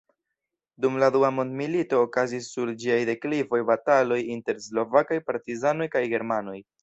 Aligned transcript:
Dum 0.85 0.95
la 1.01 1.09
Dua 1.15 1.29
mondmilito 1.39 1.99
okazis 2.05 2.47
sur 2.55 2.71
ĝiaj 2.83 2.97
deklivoj 3.11 3.61
bataloj 3.69 4.19
inter 4.37 4.59
slovakaj 4.69 5.19
partizanoj 5.31 5.91
kaj 5.97 6.03
germanoj. 6.17 6.59